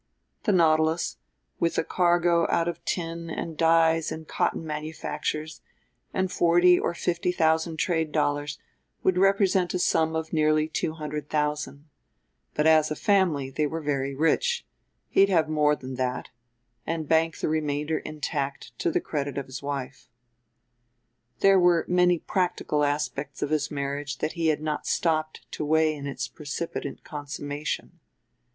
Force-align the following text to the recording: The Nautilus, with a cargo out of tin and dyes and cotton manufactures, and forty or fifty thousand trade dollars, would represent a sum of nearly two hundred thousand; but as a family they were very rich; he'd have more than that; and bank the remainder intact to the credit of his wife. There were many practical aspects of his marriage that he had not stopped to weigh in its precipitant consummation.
The 0.45 0.51
Nautilus, 0.51 1.17
with 1.59 1.77
a 1.77 1.83
cargo 1.83 2.47
out 2.49 2.67
of 2.67 2.83
tin 2.85 3.29
and 3.29 3.55
dyes 3.55 4.11
and 4.11 4.27
cotton 4.27 4.65
manufactures, 4.65 5.61
and 6.11 6.31
forty 6.31 6.79
or 6.79 6.95
fifty 6.95 7.31
thousand 7.31 7.77
trade 7.77 8.11
dollars, 8.11 8.57
would 9.03 9.19
represent 9.19 9.75
a 9.75 9.77
sum 9.77 10.15
of 10.15 10.33
nearly 10.33 10.67
two 10.67 10.93
hundred 10.93 11.29
thousand; 11.29 11.87
but 12.55 12.65
as 12.65 12.89
a 12.89 12.95
family 12.95 13.51
they 13.51 13.67
were 13.67 13.79
very 13.79 14.15
rich; 14.15 14.65
he'd 15.07 15.29
have 15.29 15.47
more 15.47 15.75
than 15.75 15.93
that; 15.97 16.29
and 16.83 17.07
bank 17.07 17.37
the 17.37 17.47
remainder 17.47 17.99
intact 17.99 18.71
to 18.79 18.89
the 18.89 19.01
credit 19.01 19.37
of 19.37 19.45
his 19.45 19.61
wife. 19.61 20.09
There 21.41 21.59
were 21.59 21.85
many 21.87 22.17
practical 22.17 22.83
aspects 22.83 23.43
of 23.43 23.51
his 23.51 23.69
marriage 23.69 24.17
that 24.17 24.31
he 24.33 24.47
had 24.47 24.63
not 24.63 24.87
stopped 24.87 25.45
to 25.51 25.63
weigh 25.63 25.93
in 25.93 26.07
its 26.07 26.27
precipitant 26.27 27.03
consummation. 27.03 27.99